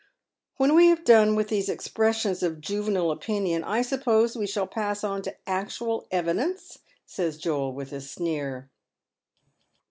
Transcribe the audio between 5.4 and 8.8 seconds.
actual evidence?" says ioel, with a sneer.